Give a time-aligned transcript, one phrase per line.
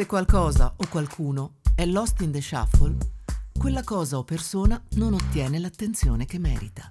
[0.00, 2.96] Se qualcosa o qualcuno è lost in the shuffle,
[3.58, 6.90] quella cosa o persona non ottiene l'attenzione che merita.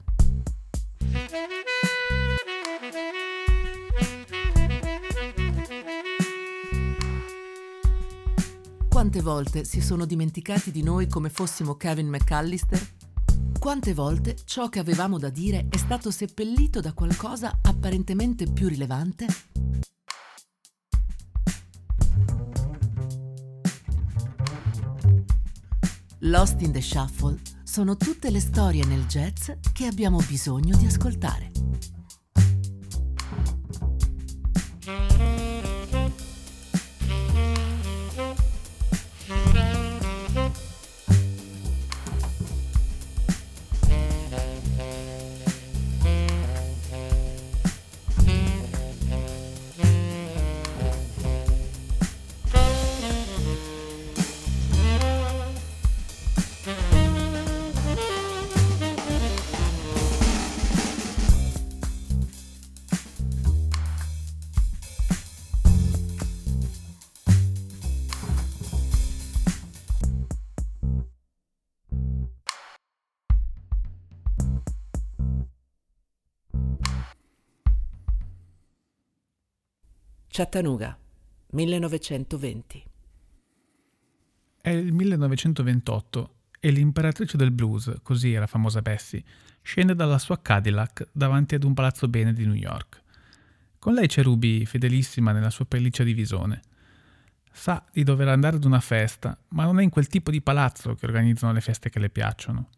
[8.87, 12.79] Quante volte si sono dimenticati di noi come fossimo Kevin McAllister?
[13.57, 19.25] Quante volte ciò che avevamo da dire è stato seppellito da qualcosa apparentemente più rilevante?
[26.29, 31.48] Lost in the Shuffle sono tutte le storie nel jazz che abbiamo bisogno di ascoltare.
[80.31, 80.95] Chattanooga,
[81.53, 82.83] 1920.
[84.61, 89.23] È il 1928 e l'imperatrice del blues, così era famosa Bessie,
[89.63, 93.01] scende dalla sua Cadillac davanti ad un palazzo bene di New York.
[93.79, 96.61] Con lei c'è Ruby, fedelissima nella sua pelliccia di visone.
[97.51, 100.93] Sa di dover andare ad una festa, ma non è in quel tipo di palazzo
[100.93, 102.69] che organizzano le feste che le piacciono.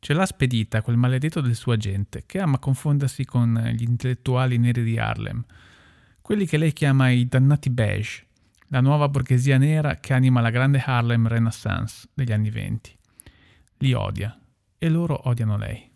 [0.00, 4.84] Ce l'ha spedita quel maledetto del suo agente, che ama confondersi con gli intellettuali neri
[4.84, 5.42] di Harlem,
[6.24, 8.24] quelli che lei chiama i dannati beige,
[8.68, 12.96] la nuova borghesia nera che anima la grande Harlem Renaissance degli anni venti.
[13.76, 14.34] Li odia
[14.78, 15.92] e loro odiano lei.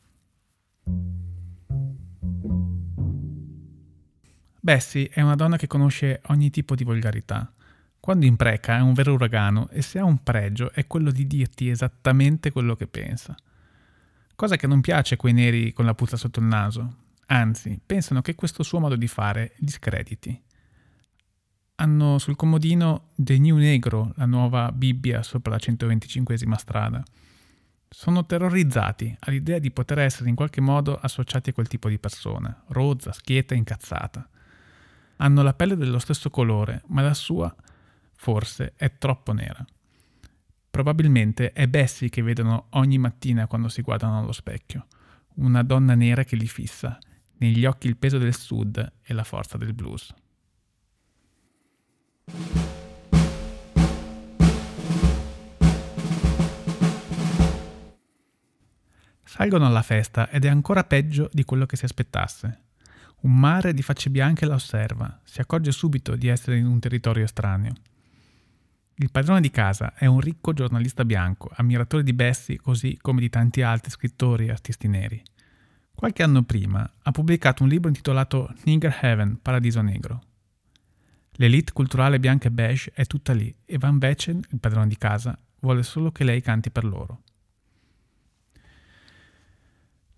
[4.60, 7.50] Bessie è una donna che conosce ogni tipo di volgarità.
[7.98, 11.70] Quando impreca è un vero uragano e se ha un pregio è quello di dirti
[11.70, 13.34] esattamente quello che pensa.
[14.34, 16.96] Cosa che non piace a quei neri con la puzza sotto il naso,
[17.30, 20.42] Anzi, pensano che questo suo modo di fare li screditi.
[21.76, 27.02] Hanno sul comodino The New Negro, la nuova Bibbia sopra la 125 strada.
[27.90, 32.64] Sono terrorizzati all'idea di poter essere in qualche modo associati a quel tipo di persona,
[32.68, 34.28] rozza, schietta e incazzata.
[35.16, 37.54] Hanno la pelle dello stesso colore, ma la sua,
[38.14, 39.64] forse, è troppo nera.
[40.70, 44.86] Probabilmente è Bessie che vedono ogni mattina quando si guardano allo specchio,
[45.34, 46.98] una donna nera che li fissa
[47.38, 50.14] negli occhi il peso del sud e la forza del blues.
[59.24, 62.62] Salgono alla festa ed è ancora peggio di quello che si aspettasse.
[63.20, 67.24] Un mare di facce bianche la osserva, si accorge subito di essere in un territorio
[67.24, 67.74] estraneo.
[68.94, 73.28] Il padrone di casa è un ricco giornalista bianco, ammiratore di Bessie così come di
[73.28, 75.22] tanti altri scrittori e artisti neri.
[75.98, 80.22] Qualche anno prima ha pubblicato un libro intitolato Nigger Heaven, Paradiso Negro.
[81.32, 85.36] L'elite culturale bianca e beige è tutta lì e Van Vechen, il padrone di casa,
[85.58, 87.22] vuole solo che lei canti per loro.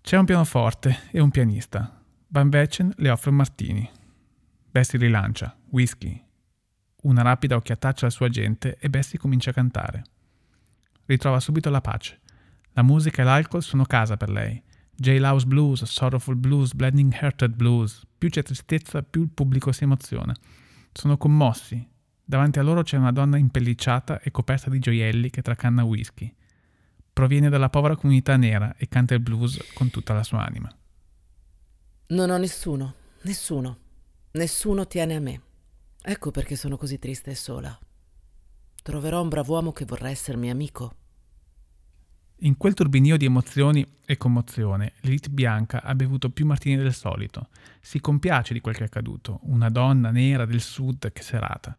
[0.01, 1.99] C'è un pianoforte e un pianista.
[2.27, 3.89] Van Vechen le offre un martini.
[4.69, 6.23] Bessie rilancia, whisky.
[7.01, 10.03] Una rapida occhiataccia al suo agente e Bessie comincia a cantare.
[11.05, 12.19] Ritrova subito la pace.
[12.73, 14.63] La musica e l'alcol sono casa per lei
[14.95, 18.05] Jailhouse Blues, Sorrowful Blues, Blending Hearted Blues.
[18.17, 20.35] Più c'è tristezza, più il pubblico si emoziona.
[20.91, 21.87] Sono commossi.
[22.23, 26.33] Davanti a loro c'è una donna impellicciata e coperta di gioielli che tracanna whisky.
[27.11, 30.73] Proviene dalla povera comunità nera e canta il blues con tutta la sua anima.
[32.07, 32.93] Non ho nessuno,
[33.23, 33.77] nessuno.
[34.31, 35.41] Nessuno tiene a me.
[36.01, 37.77] Ecco perché sono così triste e sola.
[38.81, 40.95] Troverò un brav'uomo che vorrà essermi amico.
[42.43, 47.49] In quel turbinio di emozioni e commozione, l'elite bianca ha bevuto più martini del solito.
[47.79, 49.41] Si compiace di quel che è accaduto.
[49.43, 51.77] Una donna nera del sud, che serata.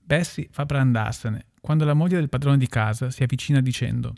[0.00, 4.14] Bessie fa per andarsene, quando la moglie del padrone di casa si avvicina dicendo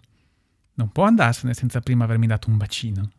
[0.75, 3.11] Non può andarsene senza prima avermi dato un bacino.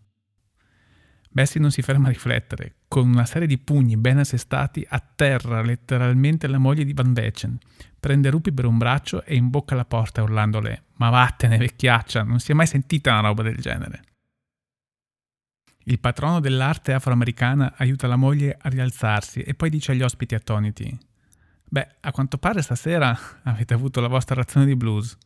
[1.36, 2.76] Bessie non si ferma a riflettere.
[2.88, 7.58] Con una serie di pugni ben assestati atterra letteralmente la moglie di Van Vechen,
[8.00, 12.52] prende Rupi per un braccio e imbocca la porta urlandole Ma vattene vecchiaccia, non si
[12.52, 14.04] è mai sentita una roba del genere.
[15.84, 20.98] Il patrono dell'arte afroamericana aiuta la moglie a rialzarsi e poi dice agli ospiti attoniti
[21.66, 25.18] Beh, a quanto pare stasera avete avuto la vostra razione di blues.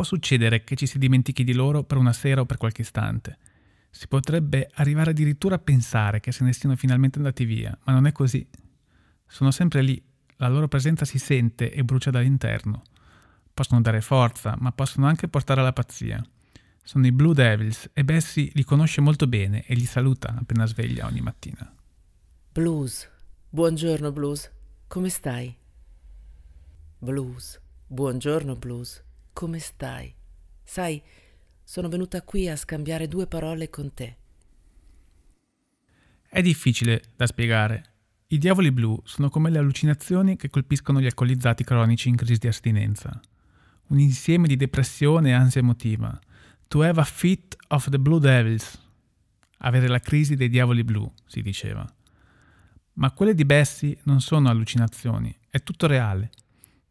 [0.00, 3.36] Può succedere che ci si dimentichi di loro per una sera o per qualche istante.
[3.90, 8.06] Si potrebbe arrivare addirittura a pensare che se ne siano finalmente andati via, ma non
[8.06, 8.48] è così.
[9.26, 10.02] Sono sempre lì,
[10.36, 12.82] la loro presenza si sente e brucia dall'interno.
[13.52, 16.24] Possono dare forza, ma possono anche portare alla pazzia.
[16.82, 21.04] Sono i Blue Devils e Bessie li conosce molto bene e li saluta appena sveglia
[21.04, 21.70] ogni mattina.
[22.50, 23.06] Blues.
[23.50, 24.50] Buongiorno Blues.
[24.86, 25.54] Come stai?
[26.96, 27.60] Blues.
[27.86, 29.02] Buongiorno Blues
[29.32, 30.14] come stai?
[30.62, 31.02] Sai,
[31.62, 34.16] sono venuta qui a scambiare due parole con te.
[36.28, 37.84] È difficile da spiegare.
[38.28, 42.46] I diavoli blu sono come le allucinazioni che colpiscono gli alcolizzati cronici in crisi di
[42.46, 43.20] astinenza.
[43.88, 46.16] Un insieme di depressione e ansia emotiva.
[46.68, 48.78] To have a fit of the blue devils.
[49.58, 51.84] Avere la crisi dei diavoli blu, si diceva.
[52.94, 56.30] Ma quelle di Bessie non sono allucinazioni, è tutto reale.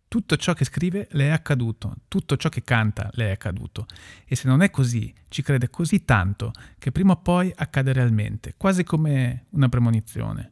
[0.09, 3.85] Tutto ciò che scrive le è accaduto, tutto ciò che canta le è accaduto.
[4.25, 8.55] E se non è così, ci crede così tanto che prima o poi accade realmente,
[8.57, 10.49] quasi come una premonizione.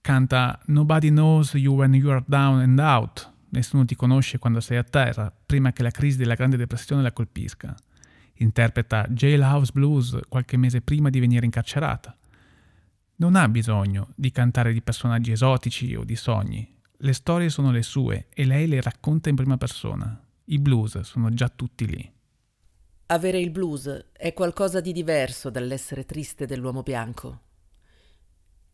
[0.00, 3.32] Canta Nobody knows you when you are down and out.
[3.48, 7.12] Nessuno ti conosce quando sei a terra, prima che la crisi della Grande Depressione la
[7.12, 7.74] colpisca.
[8.34, 12.16] Interpreta Jailhouse Blues qualche mese prima di venire incarcerata.
[13.16, 17.82] Non ha bisogno di cantare di personaggi esotici o di sogni, le storie sono le
[17.82, 20.20] sue e lei le racconta in prima persona.
[20.46, 22.12] I blues sono già tutti lì.
[23.06, 27.42] Avere il blues è qualcosa di diverso dall'essere triste dell'uomo bianco.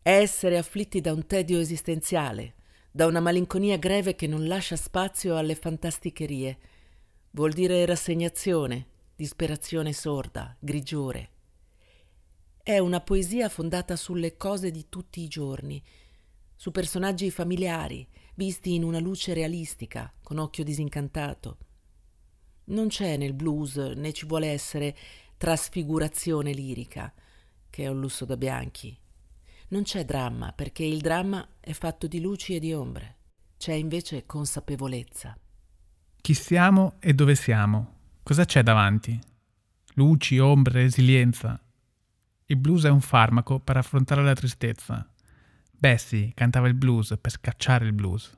[0.01, 2.55] È essere afflitti da un tedio esistenziale,
[2.91, 6.57] da una malinconia greve che non lascia spazio alle fantasticherie.
[7.31, 11.29] Vuol dire rassegnazione, disperazione sorda, grigiore.
[12.63, 15.83] È una poesia fondata sulle cose di tutti i giorni,
[16.55, 21.57] su personaggi familiari, visti in una luce realistica, con occhio disincantato.
[22.65, 24.95] Non c'è nel blues né ci vuole essere
[25.37, 27.13] trasfigurazione lirica,
[27.69, 28.97] che è un lusso da bianchi.
[29.67, 33.17] Non c'è dramma, perché il dramma è fatto di luci e di ombre.
[33.57, 35.37] C'è invece consapevolezza.
[36.21, 37.93] Chi siamo e dove siamo?
[38.23, 39.19] Cosa c'è davanti?
[39.93, 41.59] Luci, ombre, resilienza.
[42.45, 45.07] Il blues è un farmaco per affrontare la tristezza,
[45.77, 48.37] Bessie cantava il blues per scacciare il blues.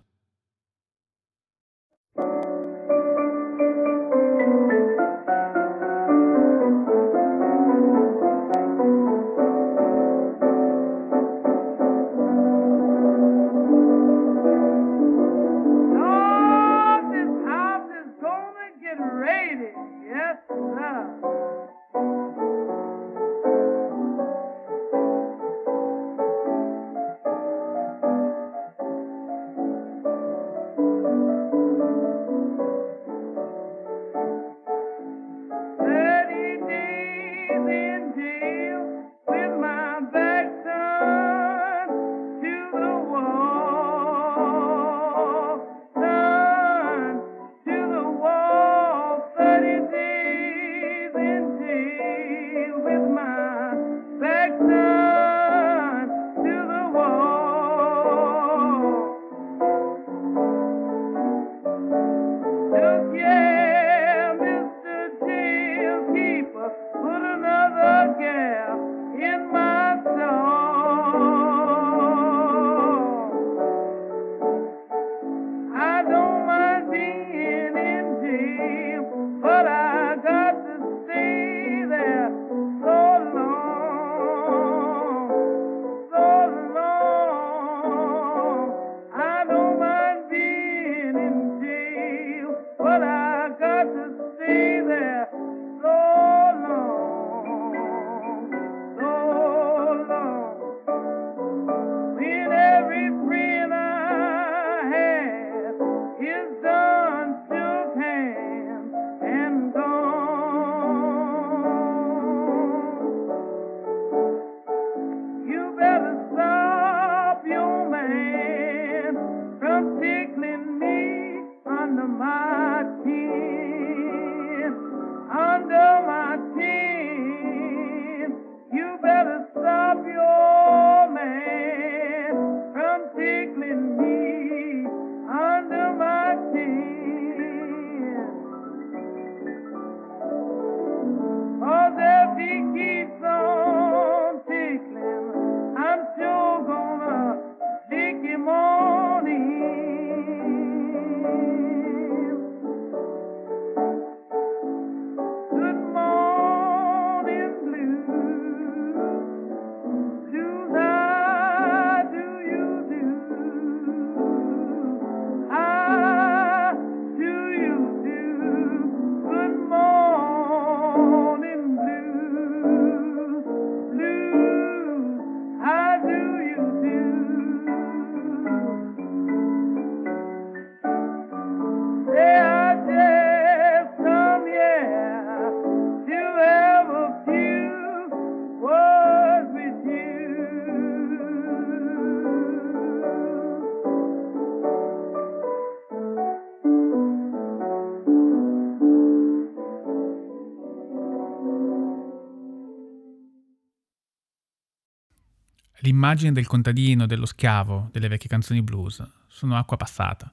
[205.88, 210.30] L'immagine del contadino, dello schiavo, delle vecchie canzoni blues sono acqua passata.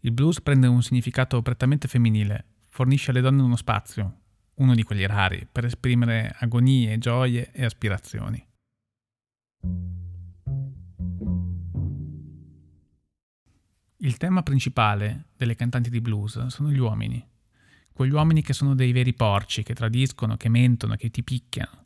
[0.00, 4.20] Il blues prende un significato prettamente femminile, fornisce alle donne uno spazio,
[4.54, 8.42] uno di quelli rari, per esprimere agonie, gioie e aspirazioni.
[13.98, 17.22] Il tema principale delle cantanti di blues sono gli uomini,
[17.92, 21.81] quegli uomini che sono dei veri porci, che tradiscono, che mentono, che ti picchiano,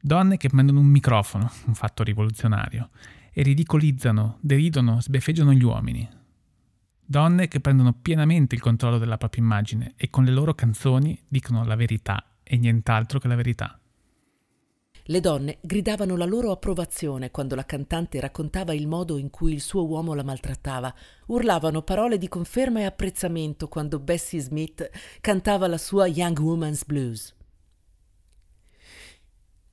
[0.00, 2.90] Donne che prendono un microfono, un fatto rivoluzionario,
[3.32, 6.08] e ridicolizzano, deridono, sbeffeggiano gli uomini.
[7.04, 11.64] Donne che prendono pienamente il controllo della propria immagine e con le loro canzoni dicono
[11.64, 13.78] la verità e nient'altro che la verità.
[15.10, 19.62] Le donne gridavano la loro approvazione quando la cantante raccontava il modo in cui il
[19.62, 20.94] suo uomo la maltrattava.
[21.28, 24.90] Urlavano parole di conferma e apprezzamento quando Bessie Smith
[25.22, 27.34] cantava la sua Young Woman's Blues.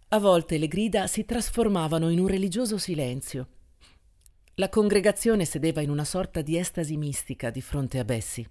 [0.10, 3.48] A volte le grida si trasformavano in un religioso silenzio.
[4.56, 8.50] La congregazione sedeva in una sorta di estasi mistica di fronte a Bessie.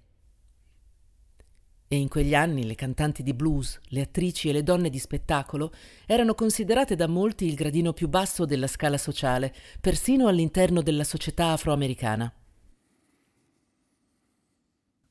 [1.87, 5.71] E in quegli anni le cantanti di blues, le attrici e le donne di spettacolo
[6.05, 11.51] erano considerate da molti il gradino più basso della scala sociale, persino all'interno della società
[11.51, 12.31] afroamericana.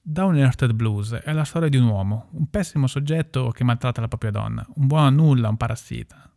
[0.02, 4.08] Down Earthed Blues è la storia di un uomo, un pessimo soggetto che maltratta la
[4.08, 6.33] propria donna, un buono a nulla, un parassita,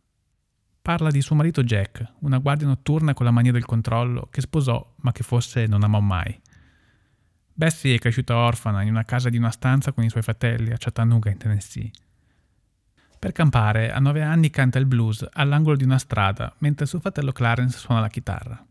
[0.88, 4.94] Parla di suo marito Jack, una guardia notturna con la mania del controllo, che sposò
[5.00, 6.40] ma che forse non amò mai.
[7.52, 10.78] Bessie è cresciuta orfana in una casa di una stanza con i suoi fratelli a
[10.78, 11.90] Chattanooga in Tennessee.
[13.18, 17.32] Per campare, a nove anni canta il blues all'angolo di una strada mentre suo fratello
[17.32, 18.66] Clarence suona la chitarra.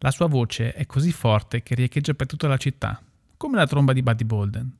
[0.00, 3.02] La sua voce è così forte che riecheggia per tutta la città,
[3.38, 4.76] come la tromba di Buddy Bolden.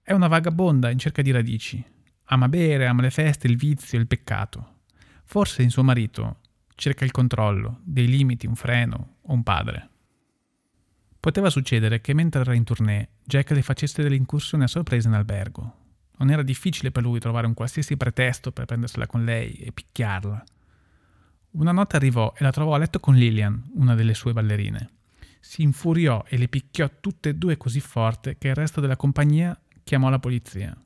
[0.00, 1.84] È una vagabonda in cerca di radici.
[2.28, 4.70] Ama bere, ama le feste, il vizio, il peccato.
[5.28, 6.38] Forse in suo marito
[6.76, 9.90] cerca il controllo, dei limiti, un freno o un padre.
[11.18, 15.14] Poteva succedere che mentre era in tournée Jack le facesse delle incursioni a sorpresa in
[15.14, 15.84] albergo.
[16.18, 20.44] Non era difficile per lui trovare un qualsiasi pretesto per prendersela con lei e picchiarla.
[21.50, 24.90] Una notte arrivò e la trovò a letto con Lillian, una delle sue ballerine.
[25.40, 29.58] Si infuriò e le picchiò tutte e due così forte che il resto della compagnia
[29.82, 30.76] chiamò la polizia.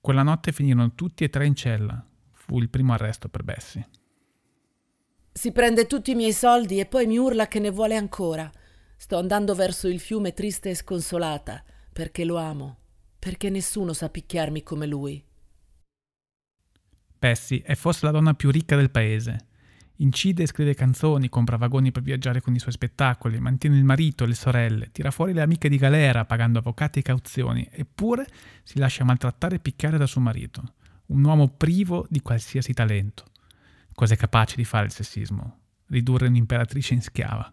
[0.00, 2.02] Quella notte finirono tutti e tre in cella,
[2.52, 3.88] fu il primo arresto per Bessie.
[5.32, 8.50] Si prende tutti i miei soldi e poi mi urla che ne vuole ancora.
[8.94, 12.76] Sto andando verso il fiume triste e sconsolata, perché lo amo,
[13.18, 15.24] perché nessuno sa picchiarmi come lui.
[17.18, 19.46] Bessie è forse la donna più ricca del paese.
[19.96, 24.26] Incide e scrive canzoni, compra vagoni per viaggiare con i suoi spettacoli, mantiene il marito,
[24.26, 28.26] le sorelle, tira fuori le amiche di galera pagando avvocati e cauzioni, eppure
[28.62, 30.74] si lascia maltrattare e picchiare da suo marito
[31.12, 33.24] un uomo privo di qualsiasi talento.
[33.94, 35.58] Cosa è capace di fare il sessismo?
[35.86, 37.52] Ridurre un'imperatrice in schiava.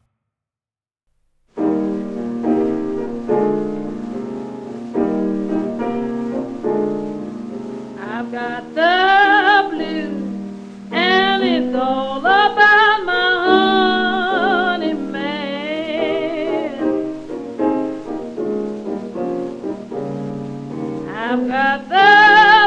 [21.69, 21.87] about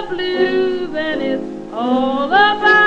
[0.08, 2.81] the blues and it's all about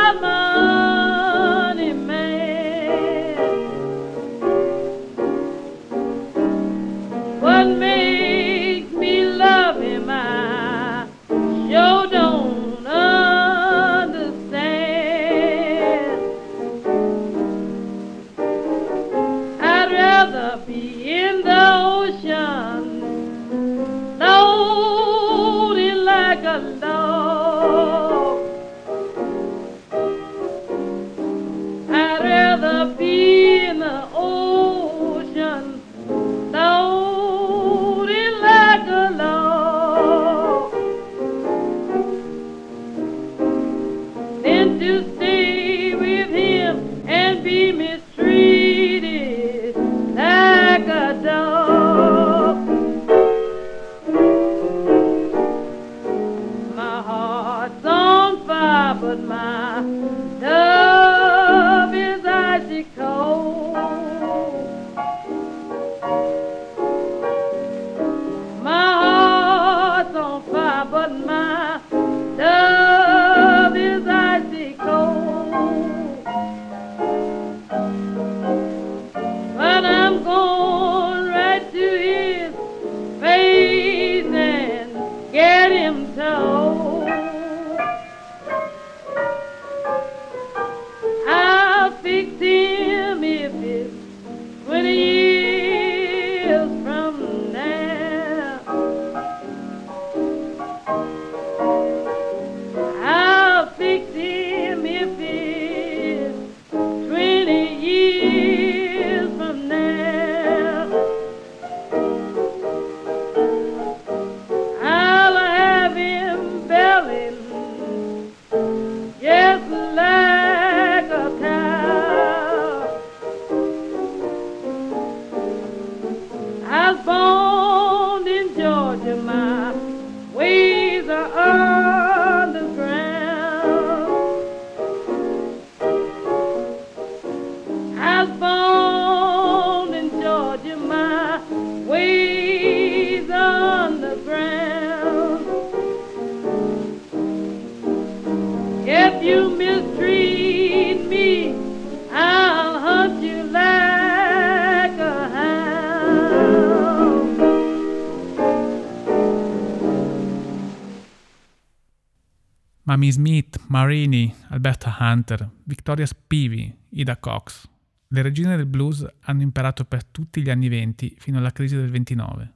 [162.95, 167.67] Mamie Smith, Marini, Alberta Hunter, Victoria Spivey, Ida Cox.
[168.07, 171.89] Le regine del blues hanno imperato per tutti gli anni venti fino alla crisi del
[171.89, 172.53] 29.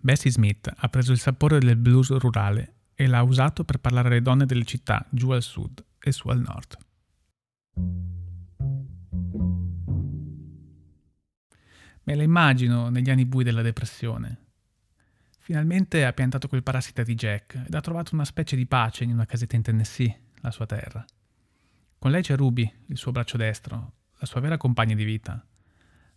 [0.00, 4.20] Bessie Smith ha preso il sapore del blues rurale e l'ha usato per parlare alle
[4.20, 6.76] donne delle città giù al sud e su al nord.
[12.02, 14.47] Me la immagino negli anni bui della depressione,
[15.48, 19.12] Finalmente ha piantato quel parassita di Jack ed ha trovato una specie di pace in
[19.12, 21.02] una casetta in Tennessee, la sua terra.
[21.98, 25.42] Con lei c'è Ruby, il suo braccio destro, la sua vera compagna di vita,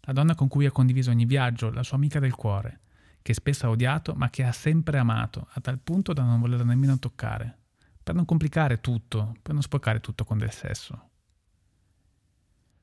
[0.02, 2.82] la donna con cui ha condiviso ogni viaggio, la sua amica del cuore,
[3.22, 6.66] che spesso ha odiato ma che ha sempre amato, a tal punto da non volerla
[6.66, 7.58] nemmeno toccare,
[8.04, 11.10] per non complicare tutto, per non sporcare tutto con del sesso.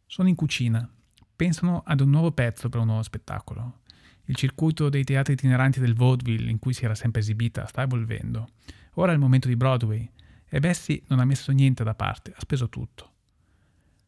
[0.06, 0.90] Sono in cucina,
[1.36, 3.80] pensano ad un nuovo pezzo per un nuovo spettacolo
[4.28, 8.48] il circuito dei teatri itineranti del vaudeville in cui si era sempre esibita sta evolvendo.
[8.94, 10.08] Ora è il momento di Broadway
[10.48, 13.12] e Bessie non ha messo niente da parte, ha speso tutto.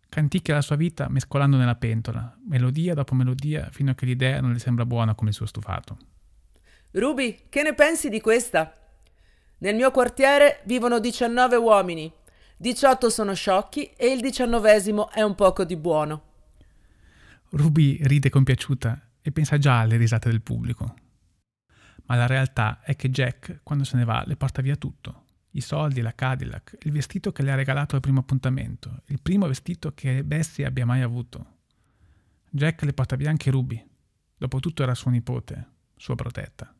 [0.08, 4.52] Canticchia la sua vita mescolando nella pentola, melodia dopo melodia, fino a che l'idea non
[4.52, 5.96] le sembra buona come il suo stufato.
[6.92, 8.74] Ruby, che ne pensi di questa?
[9.58, 12.12] Nel mio quartiere vivono 19 uomini,
[12.56, 16.22] 18 sono sciocchi e il diciannovesimo è un poco di buono.
[17.50, 20.94] Ruby ride compiaciuta e pensa già alle risate del pubblico.
[22.06, 25.26] Ma la realtà è che Jack, quando se ne va, le porta via tutto.
[25.52, 29.46] I soldi, la Cadillac, il vestito che le ha regalato al primo appuntamento, il primo
[29.46, 31.58] vestito che Bessie abbia mai avuto.
[32.50, 33.84] Jack le porta via anche Ruby.
[34.36, 36.74] Dopotutto era suo nipote, sua protetta.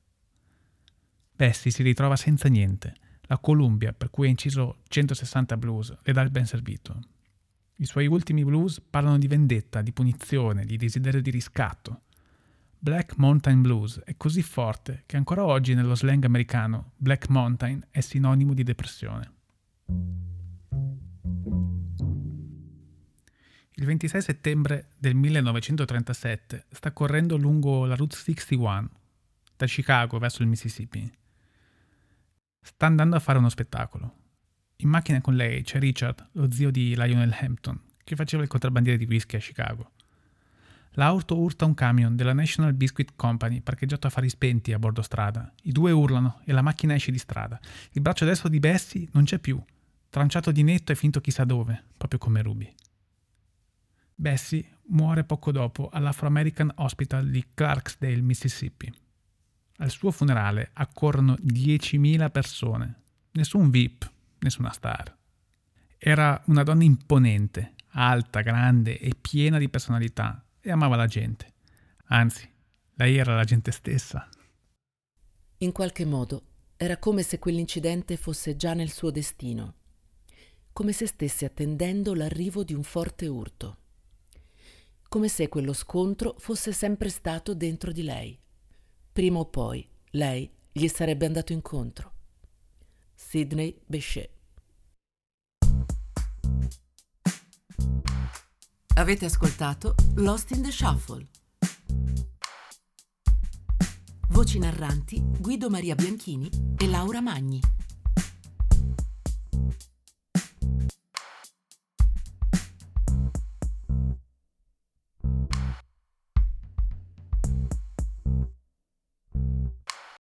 [1.35, 2.95] Bessie si ritrova senza niente.
[3.23, 7.01] La Columbia, per cui ha inciso 160 blues, le dà il ben servito.
[7.77, 12.03] I suoi ultimi blues parlano di vendetta, di punizione, di desiderio di riscatto.
[12.83, 18.01] Black Mountain Blues è così forte che ancora oggi nello slang americano Black Mountain è
[18.01, 19.33] sinonimo di depressione.
[23.73, 28.91] Il 26 settembre del 1937 sta correndo lungo la Route 61
[29.59, 31.13] da Chicago verso il Mississippi.
[32.63, 34.15] sta andando a fare uno spettacolo.
[34.77, 38.97] In macchina con lei c'è Richard, lo zio di Lionel Hampton, che faceva il contrabbandiere
[38.97, 39.93] di whisky a Chicago.
[40.95, 45.53] L'auto urta un camion della National Biscuit Company parcheggiato a fari spenti a bordo strada.
[45.63, 47.61] I due urlano e la macchina esce di strada.
[47.93, 49.63] Il braccio destro di Bessie non c'è più,
[50.09, 52.75] tranciato di netto e finto chissà dove, proprio come Ruby.
[54.17, 58.93] Bessie muore poco dopo all'Afro-American Hospital di Clarksdale, Mississippi.
[59.77, 65.17] Al suo funerale accorrono 10.000 persone, nessun VIP, nessuna star.
[65.97, 71.53] Era una donna imponente, alta, grande e piena di personalità e amava la gente.
[72.07, 72.49] Anzi,
[72.95, 74.29] lei era la gente stessa.
[75.59, 76.43] In qualche modo
[76.77, 79.75] era come se quell'incidente fosse già nel suo destino,
[80.73, 83.77] come se stesse attendendo l'arrivo di un forte urto,
[85.09, 88.39] come se quello scontro fosse sempre stato dentro di lei.
[89.13, 92.13] Prima o poi lei gli sarebbe andato incontro.
[93.15, 94.39] Sidney Bechet
[98.95, 101.27] Avete ascoltato Lost in the Shuffle.
[104.29, 107.61] Voci narranti Guido Maria Bianchini e Laura Magni.